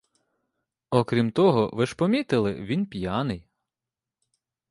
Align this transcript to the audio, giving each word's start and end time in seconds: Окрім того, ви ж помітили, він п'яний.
Окрім 0.89 1.31
того, 1.31 1.69
ви 1.73 1.85
ж 1.85 1.95
помітили, 1.95 2.53
він 2.55 2.85
п'яний. 2.85 3.47